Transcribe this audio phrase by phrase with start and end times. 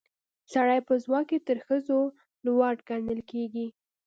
[0.53, 1.99] سړي په ځواک کې تر ښځو
[2.45, 3.67] لوړ ګڼل کیږي